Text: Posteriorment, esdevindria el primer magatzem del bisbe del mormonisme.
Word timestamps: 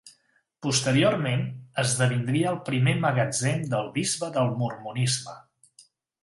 Posteriorment, 0.67 1.43
esdevindria 1.83 2.47
el 2.53 2.57
primer 2.71 2.95
magatzem 3.05 3.69
del 3.75 3.93
bisbe 3.99 4.31
del 4.39 4.51
mormonisme. 4.63 5.37